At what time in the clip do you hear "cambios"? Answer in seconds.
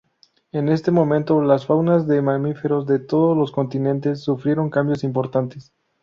4.71-5.03